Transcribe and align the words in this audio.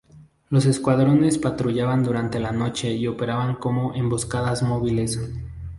Los 0.49 0.65
escuadrones 0.65 1.37
patrullaban 1.37 2.01
durante 2.03 2.39
la 2.39 2.51
noche 2.51 2.91
y 2.91 3.05
operaban 3.05 3.53
como 3.57 3.93
"emboscadas 3.93 4.63
móviles". 4.63 5.19